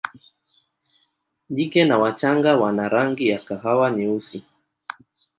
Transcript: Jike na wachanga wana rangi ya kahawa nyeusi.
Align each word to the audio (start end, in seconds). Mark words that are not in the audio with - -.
Jike 1.49 1.85
na 1.85 1.97
wachanga 1.97 2.57
wana 2.57 2.89
rangi 2.89 3.27
ya 3.27 3.39
kahawa 3.39 3.91
nyeusi. 3.91 4.43